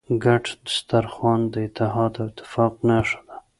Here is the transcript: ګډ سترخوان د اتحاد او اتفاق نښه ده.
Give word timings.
ګډ 0.23 0.45
سترخوان 0.75 1.41
د 1.53 1.55
اتحاد 1.67 2.13
او 2.21 2.25
اتفاق 2.31 2.73
نښه 2.89 3.19
ده. 3.27 3.37